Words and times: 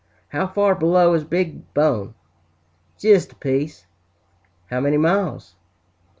"How 0.29 0.47
far 0.47 0.73
below 0.73 1.13
is 1.13 1.23
Big 1.23 1.75
Bone?" 1.75 2.15
"Jist 2.97 3.33
a 3.33 3.35
piece!" 3.35 3.85
"How 4.71 4.79
many 4.79 4.97
miles?" 4.97 5.53